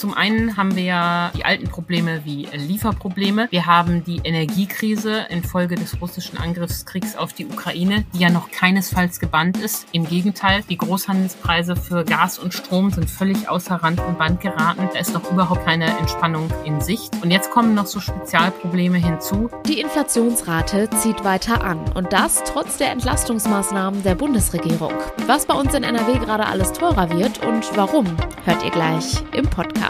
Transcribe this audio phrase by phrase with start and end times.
[0.00, 3.48] Zum einen haben wir ja die alten Probleme wie Lieferprobleme.
[3.50, 9.20] Wir haben die Energiekrise infolge des russischen Angriffskriegs auf die Ukraine, die ja noch keinesfalls
[9.20, 9.86] gebannt ist.
[9.92, 14.88] Im Gegenteil, die Großhandelspreise für Gas und Strom sind völlig außer Rand und Band geraten.
[14.90, 17.10] Da ist noch überhaupt keine Entspannung in Sicht.
[17.22, 19.50] Und jetzt kommen noch so Spezialprobleme hinzu.
[19.66, 24.94] Die Inflationsrate zieht weiter an und das trotz der Entlastungsmaßnahmen der Bundesregierung.
[25.26, 28.06] Was bei uns in NRW gerade alles teurer wird und warum,
[28.46, 29.89] hört ihr gleich im Podcast.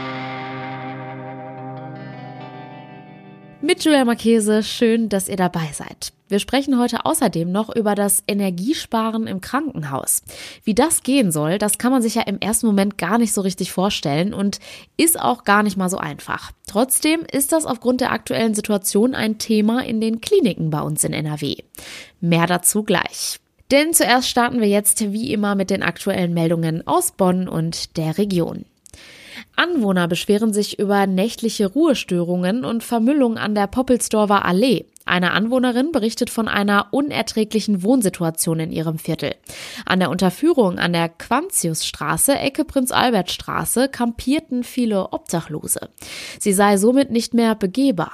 [3.81, 6.13] Mit Julia Marchese, schön, dass ihr dabei seid.
[6.29, 10.21] Wir sprechen heute außerdem noch über das Energiesparen im Krankenhaus.
[10.63, 13.41] Wie das gehen soll, das kann man sich ja im ersten Moment gar nicht so
[13.41, 14.59] richtig vorstellen und
[14.97, 16.51] ist auch gar nicht mal so einfach.
[16.67, 21.13] Trotzdem ist das aufgrund der aktuellen Situation ein Thema in den Kliniken bei uns in
[21.13, 21.55] NRW.
[22.19, 23.39] Mehr dazu gleich.
[23.71, 28.19] Denn zuerst starten wir jetzt wie immer mit den aktuellen Meldungen aus Bonn und der
[28.19, 28.65] Region.
[29.71, 34.85] Anwohner beschweren sich über nächtliche Ruhestörungen und Vermüllung an der Poppelsdorfer Allee.
[35.05, 39.33] Eine Anwohnerin berichtet von einer unerträglichen Wohnsituation in ihrem Viertel.
[39.85, 45.89] An der Unterführung an der Quantiusstraße, Ecke Prinz-Albert-Straße, kampierten viele Obdachlose.
[46.39, 48.11] Sie sei somit nicht mehr begehbar.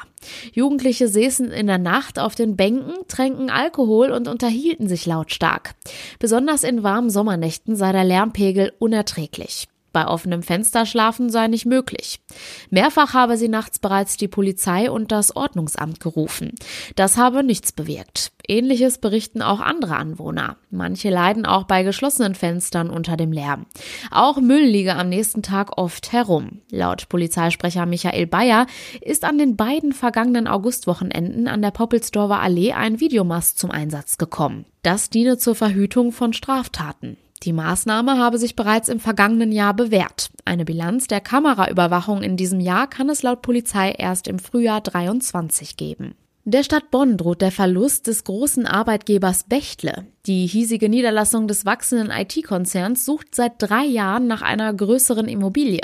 [0.53, 5.73] Jugendliche säßen in der Nacht auf den Bänken, tränken Alkohol und unterhielten sich lautstark.
[6.19, 9.67] Besonders in warmen Sommernächten sei der Lärmpegel unerträglich.
[9.97, 12.19] Bei offenem Fenster schlafen sei nicht möglich.
[12.69, 16.51] Mehrfach habe sie nachts bereits die Polizei und das Ordnungsamt gerufen.
[16.95, 18.31] Das habe nichts bewirkt.
[18.47, 20.57] Ähnliches berichten auch andere Anwohner.
[20.69, 23.65] Manche leiden auch bei geschlossenen Fenstern unter dem Lärm.
[24.11, 26.61] Auch Müll liege am nächsten Tag oft herum.
[26.69, 28.67] Laut Polizeisprecher Michael Bayer
[29.01, 34.65] ist an den beiden vergangenen Augustwochenenden an der Poppelsdorfer Allee ein Videomast zum Einsatz gekommen.
[34.83, 37.17] Das diene zur Verhütung von Straftaten.
[37.43, 40.29] Die Maßnahme habe sich bereits im vergangenen Jahr bewährt.
[40.45, 45.77] Eine Bilanz der Kameraüberwachung in diesem Jahr kann es laut Polizei erst im Frühjahr 23
[45.77, 46.15] geben.
[46.49, 50.05] Der Stadt Bonn droht der Verlust des großen Arbeitgebers Bechtle.
[50.27, 55.81] Die hiesige Niederlassung des wachsenden IT-Konzerns sucht seit drei Jahren nach einer größeren Immobilie.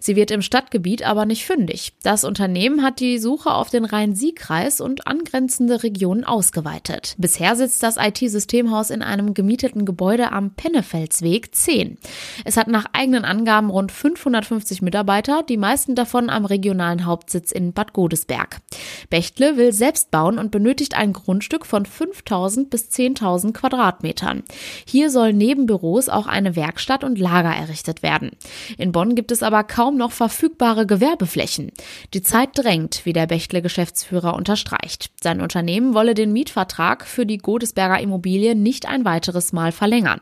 [0.00, 1.94] Sie wird im Stadtgebiet aber nicht fündig.
[2.04, 7.16] Das Unternehmen hat die Suche auf den Rhein-Sieg-Kreis und angrenzende Regionen ausgeweitet.
[7.18, 11.98] Bisher sitzt das IT-Systemhaus in einem gemieteten Gebäude am Pennefelsweg 10.
[12.44, 17.72] Es hat nach eigenen Angaben rund 550 Mitarbeiter, die meisten davon am regionalen Hauptsitz in
[17.72, 18.60] Bad Godesberg.
[19.08, 23.70] Bechtle will selbst bauen und benötigt ein Grundstück von 5000 bis 10.000 Quadratmeter.
[23.70, 24.42] Quadratmetern.
[24.84, 28.30] Hier soll neben Büros auch eine Werkstatt und Lager errichtet werden.
[28.78, 31.72] In Bonn gibt es aber kaum noch verfügbare Gewerbeflächen.
[32.14, 35.10] Die Zeit drängt, wie der Bechtle-Geschäftsführer unterstreicht.
[35.22, 40.20] Sein Unternehmen wolle den Mietvertrag für die Godesberger Immobilie nicht ein weiteres Mal verlängern.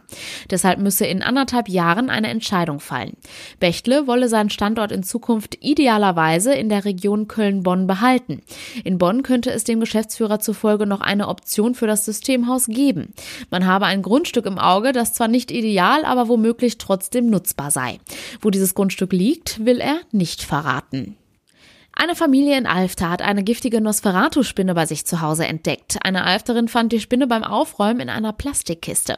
[0.51, 3.17] Deshalb müsse in anderthalb Jahren eine Entscheidung fallen.
[3.61, 8.43] Bechtle wolle seinen Standort in Zukunft idealerweise in der Region Köln-Bonn behalten.
[8.85, 13.13] In Bonn könnte es dem Geschäftsführer zufolge noch eine Option für das Systemhaus geben.
[13.51, 17.99] Man habe ein Grundstück im Auge, das zwar nicht ideal, aber womöglich trotzdem nutzbar sei.
[18.41, 21.17] Wo dieses Grundstück liegt, will er nicht verraten.
[22.01, 25.99] Eine Familie in Alfter hat eine giftige Nosferatu-Spinne bei sich zu Hause entdeckt.
[26.05, 29.17] Eine Alfterin fand die Spinne beim Aufräumen in einer Plastikkiste.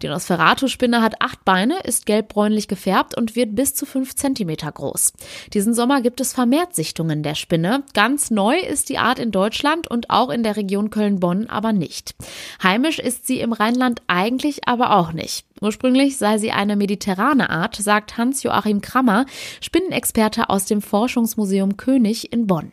[0.00, 5.12] Die Nosferatu-Spinne hat acht Beine, ist gelbbräunlich gefärbt und wird bis zu fünf Zentimeter groß.
[5.52, 7.82] Diesen Sommer gibt es vermehrt Sichtungen der Spinne.
[7.92, 12.14] Ganz neu ist die Art in Deutschland und auch in der Region Köln-Bonn aber nicht.
[12.62, 15.44] Heimisch ist sie im Rheinland eigentlich aber auch nicht.
[15.62, 19.26] Ursprünglich sei sie eine mediterrane Art, sagt Hans-Joachim Krammer,
[19.60, 22.72] Spinnenexperte aus dem Forschungsmuseum König in Bonn.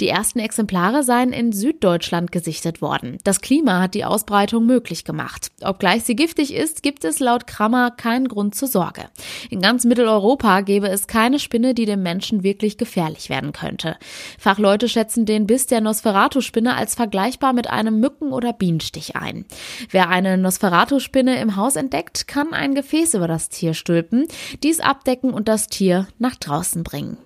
[0.00, 3.18] Die ersten Exemplare seien in Süddeutschland gesichtet worden.
[3.24, 5.50] Das Klima hat die Ausbreitung möglich gemacht.
[5.62, 9.04] Obgleich sie giftig ist, gibt es laut Krammer keinen Grund zur Sorge.
[9.50, 13.96] In ganz Mitteleuropa gäbe es keine Spinne, die dem Menschen wirklich gefährlich werden könnte.
[14.38, 19.44] Fachleute schätzen den Biss der Nosferatu-Spinne als vergleichbar mit einem Mücken- oder Bienenstich ein.
[19.90, 24.26] Wer eine Nosferatu-Spinne im Haus entdeckt, kann ein Gefäß über das Tier stülpen,
[24.62, 27.18] dies abdecken und das Tier nach draußen bringen.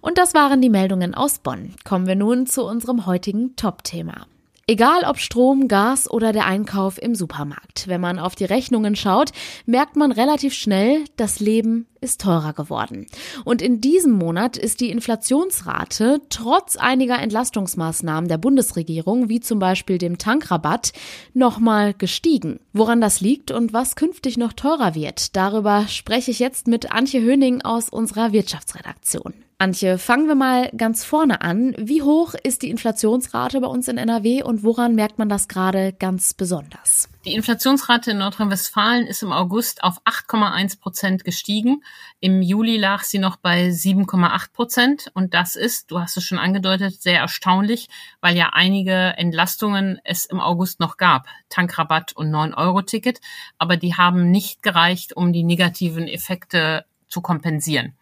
[0.00, 1.74] Und das waren die Meldungen aus Bonn.
[1.84, 4.26] Kommen wir nun zu unserem heutigen Top-Thema.
[4.68, 7.88] Egal ob Strom, Gas oder der Einkauf im Supermarkt.
[7.88, 9.32] Wenn man auf die Rechnungen schaut,
[9.66, 13.06] merkt man relativ schnell, das Leben ist teurer geworden.
[13.44, 19.98] Und in diesem Monat ist die Inflationsrate trotz einiger Entlastungsmaßnahmen der Bundesregierung, wie zum Beispiel
[19.98, 20.92] dem Tankrabatt,
[21.34, 22.60] nochmal gestiegen.
[22.72, 27.20] Woran das liegt und was künftig noch teurer wird, darüber spreche ich jetzt mit Antje
[27.20, 29.34] Höning aus unserer Wirtschaftsredaktion.
[29.62, 31.72] Antje, fangen wir mal ganz vorne an.
[31.78, 35.92] Wie hoch ist die Inflationsrate bei uns in NRW und woran merkt man das gerade
[35.92, 37.08] ganz besonders?
[37.24, 41.84] Die Inflationsrate in Nordrhein-Westfalen ist im August auf 8,1 Prozent gestiegen.
[42.18, 45.12] Im Juli lag sie noch bei 7,8 Prozent.
[45.14, 47.88] Und das ist, du hast es schon angedeutet, sehr erstaunlich,
[48.20, 51.28] weil ja einige Entlastungen es im August noch gab.
[51.50, 53.20] Tankrabatt und 9-Euro-Ticket.
[53.58, 57.94] Aber die haben nicht gereicht, um die negativen Effekte zu kompensieren.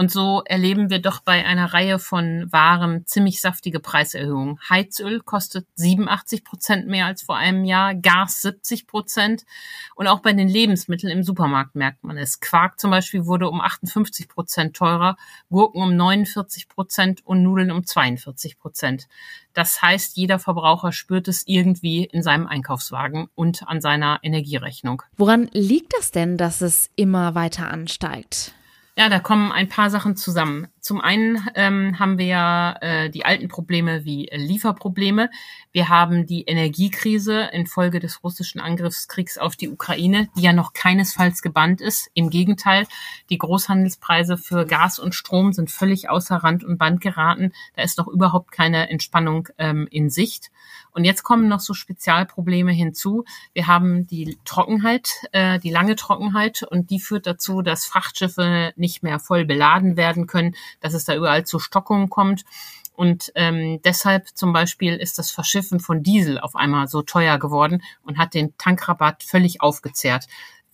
[0.00, 4.58] Und so erleben wir doch bei einer Reihe von Waren ziemlich saftige Preiserhöhungen.
[4.70, 9.44] Heizöl kostet 87 Prozent mehr als vor einem Jahr, Gas 70 Prozent.
[9.96, 12.40] Und auch bei den Lebensmitteln im Supermarkt merkt man es.
[12.40, 15.18] Quark zum Beispiel wurde um 58 Prozent teurer,
[15.50, 19.06] Gurken um 49 Prozent und Nudeln um 42 Prozent.
[19.52, 25.02] Das heißt, jeder Verbraucher spürt es irgendwie in seinem Einkaufswagen und an seiner Energierechnung.
[25.18, 28.54] Woran liegt das denn, dass es immer weiter ansteigt?
[28.96, 30.68] Ja, da kommen ein paar Sachen zusammen.
[30.80, 35.30] Zum einen ähm, haben wir ja äh, die alten Probleme wie Lieferprobleme.
[35.72, 41.42] Wir haben die Energiekrise infolge des russischen Angriffskriegs auf die Ukraine, die ja noch keinesfalls
[41.42, 42.10] gebannt ist.
[42.14, 42.86] Im Gegenteil,
[43.28, 47.52] die Großhandelspreise für Gas und Strom sind völlig außer Rand und Band geraten.
[47.76, 50.50] Da ist noch überhaupt keine Entspannung ähm, in Sicht.
[50.92, 53.24] Und jetzt kommen noch so Spezialprobleme hinzu.
[53.52, 59.02] Wir haben die Trockenheit, äh, die lange Trockenheit, und die führt dazu, dass Frachtschiffe nicht
[59.02, 62.44] mehr voll beladen werden können dass es da überall zu Stockungen kommt.
[62.94, 67.82] Und ähm, deshalb zum Beispiel ist das Verschiffen von Diesel auf einmal so teuer geworden
[68.02, 70.26] und hat den Tankrabatt völlig aufgezehrt.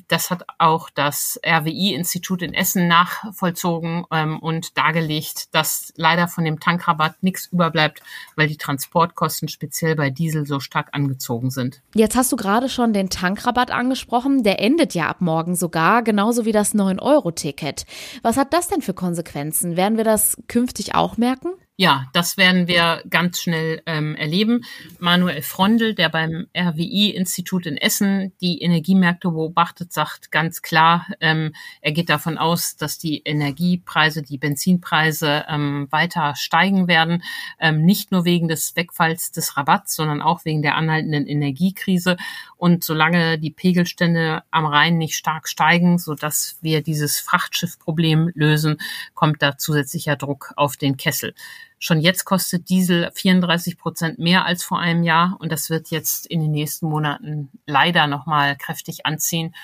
[0.08, 6.60] Das hat auch das RWI-Institut in Essen nachvollzogen ähm, und dargelegt, dass leider von dem
[6.60, 8.02] Tankrabatt nichts überbleibt,
[8.36, 11.82] weil die Transportkosten speziell bei Diesel so stark angezogen sind.
[11.94, 14.44] Jetzt hast du gerade schon den Tankrabatt angesprochen.
[14.44, 17.84] Der endet ja ab morgen sogar, genauso wie das 9-Euro-Ticket.
[18.22, 19.76] Was hat das denn für Konsequenzen?
[19.76, 21.48] Werden wir das künftig auch merken?
[21.78, 24.64] Ja, das werden wir ganz schnell ähm, erleben.
[24.98, 31.92] Manuel Frondel, der beim RWI-Institut in Essen die Energiemärkte beobachtet, sagt ganz klar, ähm, er
[31.92, 37.22] geht davon aus, dass die Energiepreise, die Benzinpreise ähm, weiter steigen werden,
[37.60, 42.16] ähm, nicht nur wegen des Wegfalls des Rabatts, sondern auch wegen der anhaltenden Energiekrise.
[42.56, 48.78] Und solange die Pegelstände am Rhein nicht stark steigen, so dass wir dieses Frachtschiffproblem lösen,
[49.12, 51.34] kommt da zusätzlicher Druck auf den Kessel.
[51.78, 56.26] Schon jetzt kostet Diesel 34 Prozent mehr als vor einem Jahr und das wird jetzt
[56.26, 59.54] in den nächsten Monaten leider nochmal kräftig anziehen,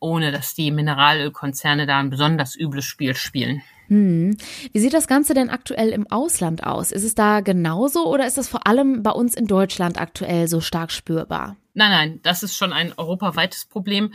[0.00, 3.62] ohne dass die Mineralölkonzerne da ein besonders übles Spiel spielen.
[3.86, 4.36] Hm.
[4.72, 6.92] Wie sieht das Ganze denn aktuell im Ausland aus?
[6.92, 10.60] Ist es da genauso oder ist es vor allem bei uns in Deutschland aktuell so
[10.60, 11.56] stark spürbar?
[11.74, 14.12] Nein, nein, das ist schon ein europaweites Problem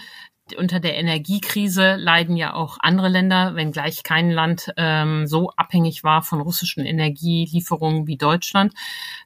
[0.57, 6.21] unter der Energiekrise leiden ja auch andere Länder, wenngleich kein Land ähm, so abhängig war
[6.21, 8.73] von russischen Energielieferungen wie Deutschland.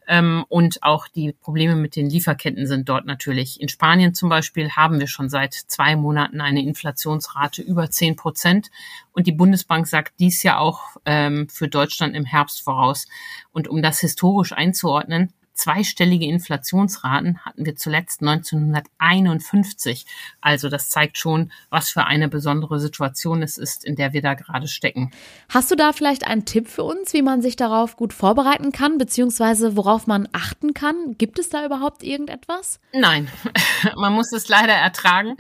[0.08, 3.60] Ähm, und auch die Probleme mit den Lieferketten sind dort natürlich.
[3.60, 8.72] In Spanien zum Beispiel haben wir schon seit zwei Monaten eine Inflationsrate über zehn Prozent.
[9.12, 13.08] Und die Bundesbank sagt dies ja auch ähm, für Deutschland im Herbst voraus.
[13.52, 20.06] Und um das historisch einzuordnen, zweistellige Inflationsraten hatten wir zuletzt 1951.
[20.40, 24.36] Also das zeigt schon, was für eine besondere Situation es ist, in der wir da
[24.36, 25.12] gerade stecken.
[25.50, 28.98] Hast du da vielleicht einen Tipp für uns, wie man sich darauf gut vorbereiten kann,
[28.98, 31.18] beziehungsweise worauf man achten kann?
[31.18, 32.80] Gibt es da überhaupt irgendetwas?
[32.94, 33.28] Nein,
[33.98, 35.36] man muss es leider ertragen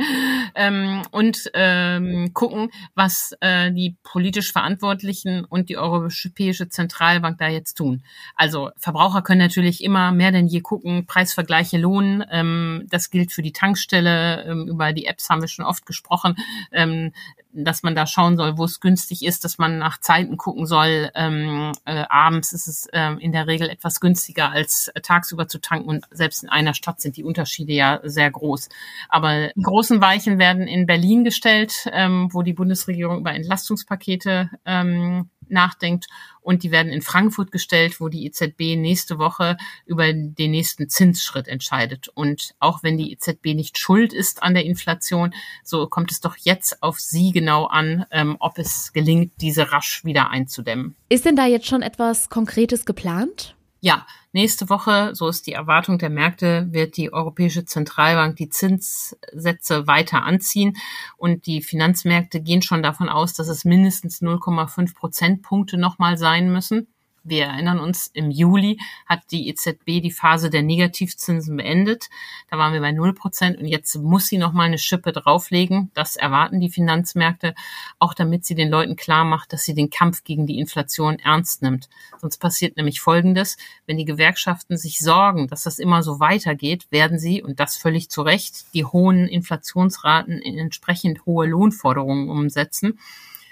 [0.55, 7.75] ähm, und ähm, gucken, was äh, die politisch Verantwortlichen und die Europäische Zentralbank da jetzt
[7.75, 8.03] tun.
[8.35, 12.23] Also Verbraucher können natürlich immer mehr denn je gucken, Preisvergleiche lohnen.
[12.31, 14.43] Ähm, das gilt für die Tankstelle.
[14.43, 16.35] Ähm, über die Apps haben wir schon oft gesprochen,
[16.71, 17.11] ähm,
[17.51, 21.09] dass man da schauen soll, wo es günstig ist, dass man nach Zeiten gucken soll.
[21.15, 25.59] Ähm, äh, abends ist es äh, in der Regel etwas günstiger als äh, tagsüber zu
[25.59, 28.69] tanken und selbst in einer Stadt sind die Unterschiede ja sehr groß.
[29.09, 35.29] Aber die großen Weichen werden in Berlin gestellt, ähm, wo die Bundesregierung über Entlastungspakete ähm,
[35.51, 36.07] nachdenkt.
[36.41, 41.47] Und die werden in Frankfurt gestellt, wo die EZB nächste Woche über den nächsten Zinsschritt
[41.47, 42.07] entscheidet.
[42.07, 46.37] Und auch wenn die EZB nicht schuld ist an der Inflation, so kommt es doch
[46.37, 50.95] jetzt auf sie genau an, ähm, ob es gelingt, diese rasch wieder einzudämmen.
[51.09, 53.55] Ist denn da jetzt schon etwas Konkretes geplant?
[53.81, 59.87] Ja, nächste Woche, so ist die Erwartung der Märkte, wird die Europäische Zentralbank die Zinssätze
[59.87, 60.75] weiter anziehen.
[61.17, 66.87] Und die Finanzmärkte gehen schon davon aus, dass es mindestens 0,5 Prozentpunkte nochmal sein müssen.
[67.23, 72.09] Wir erinnern uns, im Juli hat die EZB die Phase der Negativzinsen beendet.
[72.49, 75.91] Da waren wir bei 0 Prozent und jetzt muss sie noch mal eine Schippe drauflegen.
[75.93, 77.55] Das erwarten die Finanzmärkte,
[77.99, 81.61] auch damit sie den Leuten klar macht, dass sie den Kampf gegen die Inflation ernst
[81.61, 81.89] nimmt.
[82.19, 83.57] Sonst passiert nämlich Folgendes.
[83.85, 88.09] Wenn die Gewerkschaften sich sorgen, dass das immer so weitergeht, werden sie, und das völlig
[88.09, 92.99] zu Recht, die hohen Inflationsraten in entsprechend hohe Lohnforderungen umsetzen.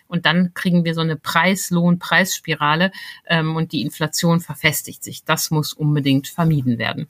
[0.08, 2.92] Und dann kriegen wir so eine Preis-Lohn-Preisspirale
[3.28, 5.24] ähm, und die Inflation verfestigt sich.
[5.24, 7.08] Das muss unbedingt vermieden werden.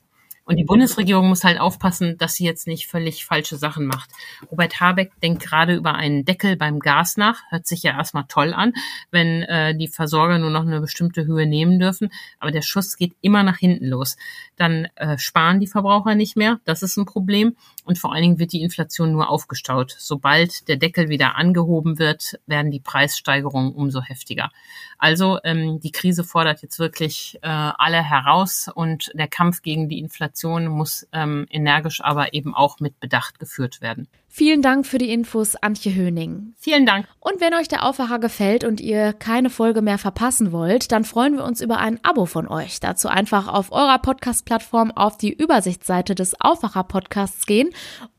[0.47, 4.09] Und die Bundesregierung muss halt aufpassen, dass sie jetzt nicht völlig falsche Sachen macht.
[4.49, 7.41] Robert Habeck denkt gerade über einen Deckel beim Gas nach.
[7.49, 8.71] Hört sich ja erstmal toll an,
[9.11, 12.13] wenn äh, die Versorger nur noch eine bestimmte Höhe nehmen dürfen.
[12.39, 14.15] Aber der Schuss geht immer nach hinten los.
[14.55, 16.61] Dann äh, sparen die Verbraucher nicht mehr.
[16.63, 17.57] Das ist ein Problem.
[17.83, 19.97] Und vor allen Dingen wird die Inflation nur aufgestaut.
[19.99, 24.51] Sobald der Deckel wieder angehoben wird, werden die Preissteigerungen umso heftiger.
[24.97, 29.99] Also ähm, die Krise fordert jetzt wirklich äh, alle heraus und der Kampf gegen die
[29.99, 34.07] Inflation muss ähm, energisch, aber eben auch mit Bedacht geführt werden.
[34.27, 36.53] Vielen Dank für die Infos, Antje Höning.
[36.57, 37.07] Vielen Dank.
[37.19, 41.35] Und wenn euch der Aufwacher gefällt und ihr keine Folge mehr verpassen wollt, dann freuen
[41.35, 42.79] wir uns über ein Abo von euch.
[42.79, 47.69] Dazu einfach auf eurer Podcast-Plattform auf die Übersichtsseite des Aufwacher-Podcasts gehen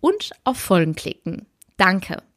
[0.00, 1.46] und auf Folgen klicken.
[1.76, 2.27] Danke.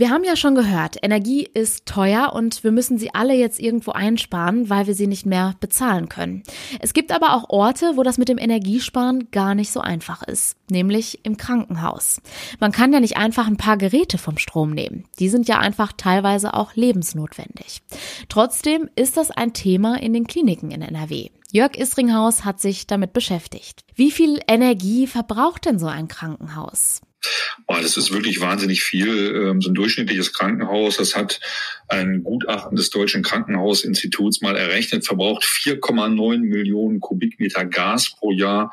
[0.00, 3.90] Wir haben ja schon gehört, Energie ist teuer und wir müssen sie alle jetzt irgendwo
[3.90, 6.42] einsparen, weil wir sie nicht mehr bezahlen können.
[6.80, 10.56] Es gibt aber auch Orte, wo das mit dem Energiesparen gar nicht so einfach ist,
[10.70, 12.22] nämlich im Krankenhaus.
[12.60, 15.04] Man kann ja nicht einfach ein paar Geräte vom Strom nehmen.
[15.18, 17.82] Die sind ja einfach teilweise auch lebensnotwendig.
[18.30, 21.28] Trotzdem ist das ein Thema in den Kliniken in NRW.
[21.52, 23.84] Jörg Isringhaus hat sich damit beschäftigt.
[23.94, 27.02] Wie viel Energie verbraucht denn so ein Krankenhaus?
[27.66, 29.34] Boah, das ist wirklich wahnsinnig viel.
[29.34, 31.40] Ähm, so ein durchschnittliches Krankenhaus, das hat
[31.88, 38.72] ein Gutachten des Deutschen Krankenhausinstituts mal errechnet, verbraucht 4,9 Millionen Kubikmeter Gas pro Jahr.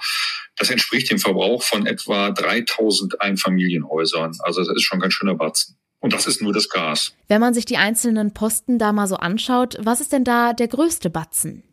[0.55, 4.37] Das entspricht dem Verbrauch von etwa 3000 Einfamilienhäusern.
[4.39, 5.77] Also das ist schon ganz schöner Batzen.
[5.99, 7.13] Und das ist nur das Gas.
[7.27, 10.67] Wenn man sich die einzelnen Posten da mal so anschaut, was ist denn da der
[10.67, 11.63] größte Batzen?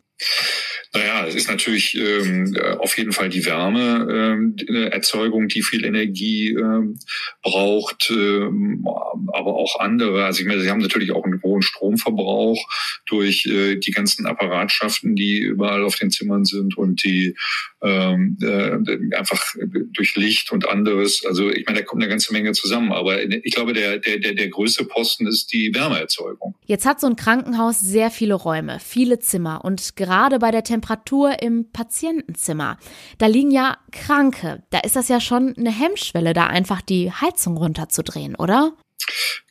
[0.93, 6.51] Naja, es ist natürlich ähm, äh, auf jeden Fall die Wärmeerzeugung, ähm, die viel Energie
[6.51, 6.99] ähm,
[7.41, 8.87] braucht, ähm,
[9.33, 10.25] aber auch andere.
[10.25, 12.59] Also ich meine, sie haben natürlich auch einen hohen Stromverbrauch
[13.05, 17.35] durch äh, die ganzen Apparatschaften, die überall auf den Zimmern sind und die
[17.81, 19.43] ähm, äh, einfach
[19.91, 21.23] durch Licht und anderes.
[21.25, 22.91] Also ich meine, da kommt eine ganze Menge zusammen.
[22.91, 26.55] Aber ich glaube, der, der, der, der größte Posten ist die Wärmeerzeugung.
[26.65, 29.63] Jetzt hat so ein Krankenhaus sehr viele Räume, viele Zimmer.
[29.63, 32.77] Und gerade bei der Temperatur im Patientenzimmer,
[33.17, 34.63] da liegen ja Kranke.
[34.71, 38.73] Da ist das ja schon eine Hemmschwelle, da einfach die Heizung runterzudrehen, oder?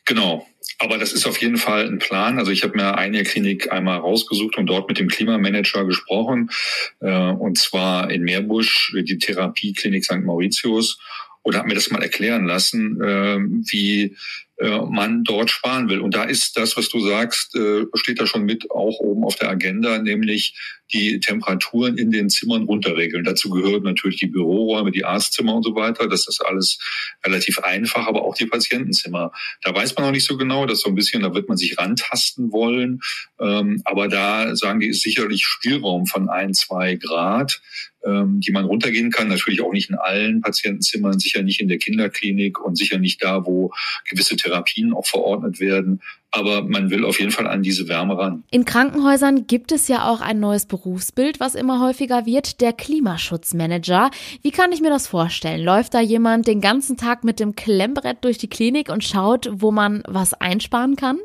[0.05, 0.45] Genau.
[0.77, 2.37] Aber das ist auf jeden Fall ein Plan.
[2.37, 6.51] Also ich habe mir eine Klinik einmal rausgesucht und dort mit dem Klimamanager gesprochen.
[6.99, 10.23] Äh, und zwar in Meerbusch, die Therapieklinik St.
[10.23, 10.99] Mauritius.
[11.43, 13.37] Und habe mir das mal erklären lassen, äh,
[13.71, 14.17] wie
[14.61, 15.99] man dort sparen will.
[15.99, 19.35] Und da ist das, was du sagst, äh, steht da schon mit auch oben auf
[19.35, 20.55] der Agenda, nämlich
[20.93, 23.23] die Temperaturen in den Zimmern runterregeln.
[23.23, 26.07] Dazu gehören natürlich die Büroräume, die Arztzimmer und so weiter.
[26.07, 26.79] Das ist alles
[27.25, 29.31] relativ einfach, aber auch die Patientenzimmer.
[29.61, 31.77] Da weiß man noch nicht so genau, das so ein bisschen, da wird man sich
[31.77, 33.01] rantasten wollen.
[33.39, 37.61] Ähm, aber da sagen die, ist sicherlich Spielraum von ein, zwei Grad
[38.05, 39.27] ähm, die man runtergehen kann.
[39.27, 43.45] Natürlich auch nicht in allen Patientenzimmern, sicher nicht in der Kinderklinik und sicher nicht da,
[43.45, 43.71] wo
[44.09, 46.01] gewisse Therapien auch verordnet werden.
[46.31, 48.43] Aber man will auf jeden Fall an diese Wärme ran.
[48.51, 54.11] In Krankenhäusern gibt es ja auch ein neues Berufsbild, was immer häufiger wird, der Klimaschutzmanager.
[54.41, 55.63] Wie kann ich mir das vorstellen?
[55.63, 59.71] Läuft da jemand den ganzen Tag mit dem Klemmbrett durch die Klinik und schaut, wo
[59.71, 61.17] man was einsparen kann?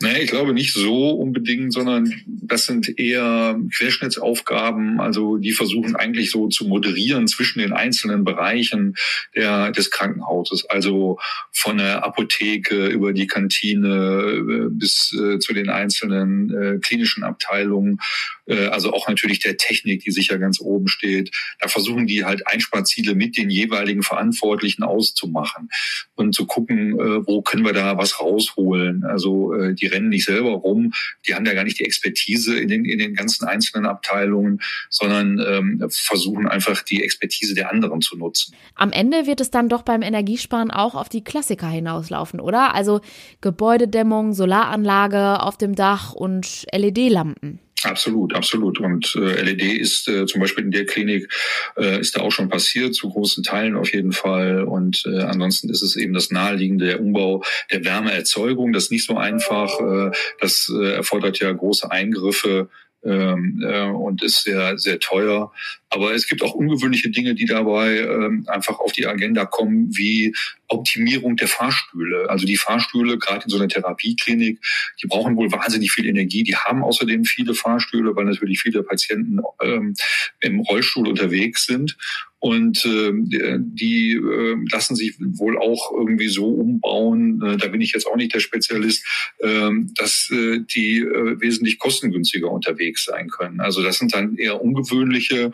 [0.00, 6.30] Naja, ich glaube nicht so unbedingt, sondern das sind eher Querschnittsaufgaben, also die versuchen eigentlich
[6.30, 8.94] so zu moderieren zwischen den einzelnen Bereichen
[9.34, 11.18] der, des Krankenhauses, also
[11.52, 17.98] von der Apotheke über die Kantine äh, bis äh, zu den einzelnen äh, klinischen Abteilungen,
[18.46, 21.30] äh, also auch natürlich der Technik, die sicher ganz oben steht.
[21.58, 25.68] Da versuchen die halt Einsparziele mit den jeweiligen Verantwortlichen auszumachen
[26.14, 29.04] und zu gucken, äh, wo können wir da was rausholen.
[29.04, 30.92] Also äh, die rennen nicht selber rum,
[31.26, 35.38] die haben ja gar nicht die Expertise in den, in den ganzen einzelnen Abteilungen, sondern
[35.38, 38.54] ähm, versuchen einfach die Expertise der anderen zu nutzen.
[38.74, 42.74] Am Ende wird es dann doch beim Energiesparen auch auf die Klassiker hinauslaufen, oder?
[42.74, 43.00] Also
[43.40, 47.60] Gebäudedämmung, Solaranlage auf dem Dach und LED-Lampen.
[47.82, 48.78] Absolut, absolut.
[48.78, 51.32] Und äh, LED ist äh, zum Beispiel in der Klinik
[51.76, 54.64] äh, ist da auch schon passiert, zu großen Teilen auf jeden Fall.
[54.64, 58.72] Und äh, ansonsten ist es eben das naheliegende der Umbau der Wärmeerzeugung.
[58.72, 59.80] Das ist nicht so einfach.
[59.80, 60.10] Äh,
[60.40, 62.68] das äh, erfordert ja große Eingriffe
[63.02, 65.52] ähm, äh, und ist sehr, sehr teuer.
[65.90, 70.34] Aber es gibt auch ungewöhnliche Dinge, die dabei ähm, einfach auf die Agenda kommen, wie
[70.68, 72.30] Optimierung der Fahrstühle.
[72.30, 74.60] Also die Fahrstühle, gerade in so einer Therapieklinik,
[75.02, 76.44] die brauchen wohl wahnsinnig viel Energie.
[76.44, 79.94] Die haben außerdem viele Fahrstühle, weil natürlich viele Patienten ähm,
[80.40, 81.96] im Rollstuhl unterwegs sind.
[82.40, 83.12] Und äh,
[83.58, 88.16] die äh, lassen sich wohl auch irgendwie so umbauen, äh, da bin ich jetzt auch
[88.16, 89.04] nicht der Spezialist,
[89.40, 93.60] äh, dass äh, die äh, wesentlich kostengünstiger unterwegs sein können.
[93.60, 95.52] Also das sind dann eher ungewöhnliche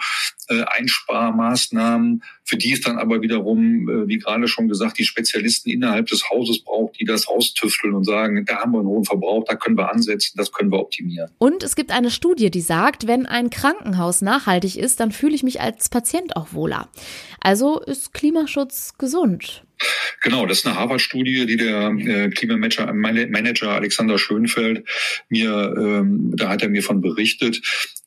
[0.48, 5.70] äh, Einsparmaßnahmen, für die es dann aber wiederum, äh, wie gerade schon gesagt, die Spezialisten
[5.70, 9.44] innerhalb des Hauses braucht, die das raustüfteln und sagen, da haben wir einen hohen Verbrauch,
[9.44, 11.30] da können wir ansetzen, das können wir optimieren.
[11.38, 15.42] Und es gibt eine Studie, die sagt, wenn ein Krankenhaus nachhaltig ist, dann fühle ich
[15.42, 16.88] mich als Patient auch wohler.
[17.40, 19.62] Also ist Klimaschutz gesund.
[20.22, 24.88] Genau, das ist eine Harvard-Studie, die der äh, Klimamanager Manager Alexander Schönfeld
[25.28, 27.60] mir, ähm, da hat er mir von berichtet.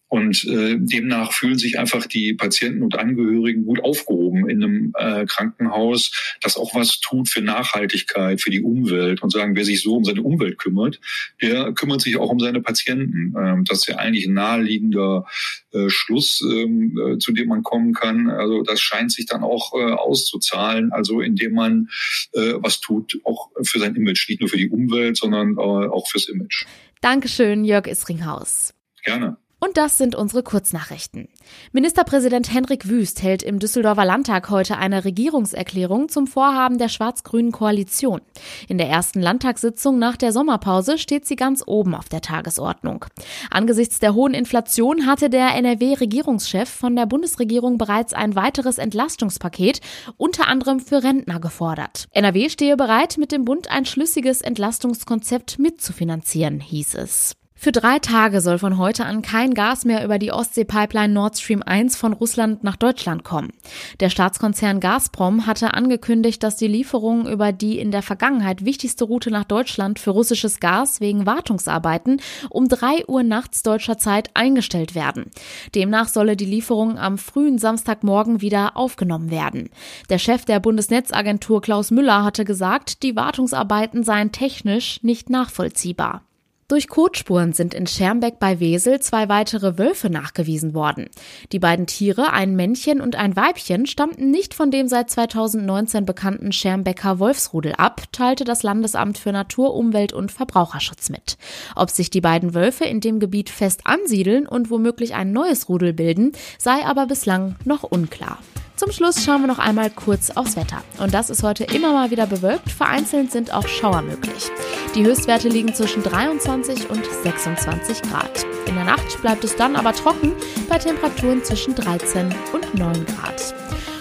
[0.09, 5.25] Und äh, demnach fühlen sich einfach die Patienten und Angehörigen gut aufgehoben in einem äh,
[5.27, 6.11] Krankenhaus,
[6.41, 10.03] das auch was tut für Nachhaltigkeit, für die Umwelt und sagen, wer sich so um
[10.03, 10.99] seine Umwelt kümmert,
[11.43, 13.35] der kümmert sich auch um seine Patienten.
[13.37, 15.25] Ähm, das ist ja eigentlich ein naheliegender
[15.71, 18.31] äh, Schluss, ähm, äh, zu dem man kommen kann.
[18.31, 21.89] Also das scheint sich dann auch äh, auszuzahlen, also indem man
[22.33, 26.07] äh, was tut, auch für sein Image, nicht nur für die Umwelt, sondern äh, auch
[26.07, 26.65] fürs Image.
[27.01, 28.73] Dankeschön, Jörg Isringhaus.
[29.03, 29.37] Gerne.
[29.59, 31.27] Und das sind unsere Kurznachrichten.
[31.73, 38.21] Ministerpräsident Henrik Wüst hält im Düsseldorfer Landtag heute eine Regierungserklärung zum Vorhaben der schwarz-grünen Koalition.
[38.69, 43.05] In der ersten Landtagssitzung nach der Sommerpause steht sie ganz oben auf der Tagesordnung.
[43.51, 49.81] Angesichts der hohen Inflation hatte der NRW-Regierungschef von der Bundesregierung bereits ein weiteres Entlastungspaket,
[50.15, 52.07] unter anderem für Rentner, gefordert.
[52.11, 57.38] NRW stehe bereit, mit dem Bund ein schlüssiges Entlastungskonzept mitzufinanzieren, hieß es.
[57.61, 61.61] Für drei Tage soll von heute an kein Gas mehr über die Ostsee-Pipeline Nord Stream
[61.61, 63.51] 1 von Russland nach Deutschland kommen.
[63.99, 69.29] Der Staatskonzern Gazprom hatte angekündigt, dass die Lieferungen über die in der Vergangenheit wichtigste Route
[69.29, 75.29] nach Deutschland für russisches Gas wegen Wartungsarbeiten um drei Uhr nachts deutscher Zeit eingestellt werden.
[75.75, 79.69] Demnach solle die Lieferung am frühen Samstagmorgen wieder aufgenommen werden.
[80.09, 86.21] Der Chef der Bundesnetzagentur Klaus Müller hatte gesagt, die Wartungsarbeiten seien technisch nicht nachvollziehbar.
[86.69, 91.10] Durch Kotspuren sind in Schermbeck bei Wesel zwei weitere Wölfe nachgewiesen worden.
[91.51, 96.51] Die beiden Tiere, ein Männchen und ein Weibchen, stammten nicht von dem seit 2019 bekannten
[96.51, 101.39] Schermbecker Wolfsrudel ab, teilte das Landesamt für Natur, Umwelt und Verbraucherschutz mit.
[101.75, 105.93] Ob sich die beiden Wölfe in dem Gebiet fest ansiedeln und womöglich ein neues Rudel
[105.93, 108.38] bilden, sei aber bislang noch unklar.
[108.79, 110.81] Zum Schluss schauen wir noch einmal kurz aufs Wetter.
[110.99, 112.71] Und das ist heute immer mal wieder bewölkt.
[112.71, 114.49] Vereinzelt sind auch Schauer möglich.
[114.95, 118.45] Die Höchstwerte liegen zwischen 23 und 26 Grad.
[118.67, 120.31] In der Nacht bleibt es dann aber trocken
[120.69, 123.53] bei Temperaturen zwischen 13 und 9 Grad.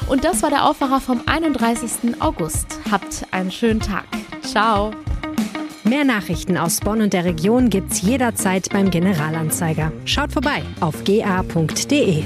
[0.09, 2.21] Und das war der Aufwacher vom 31.
[2.21, 2.79] August.
[2.89, 4.07] Habt einen schönen Tag.
[4.43, 4.93] Ciao.
[5.83, 9.91] Mehr Nachrichten aus Bonn und der Region gibt's jederzeit beim Generalanzeiger.
[10.05, 12.23] Schaut vorbei auf ga.de.